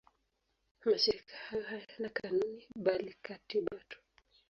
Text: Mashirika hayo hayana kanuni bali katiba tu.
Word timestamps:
Mashirika 0.85 1.35
hayo 1.45 1.63
hayana 1.69 2.09
kanuni 2.17 2.61
bali 2.75 3.13
katiba 3.23 3.71
tu. 3.89 3.97